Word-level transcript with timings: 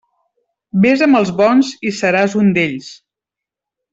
Vés 0.85 1.03
amb 1.07 1.19
els 1.19 1.33
bons 1.41 1.69
i 1.91 1.93
seràs 1.99 2.37
un 2.41 2.51
d'ells. 2.57 2.91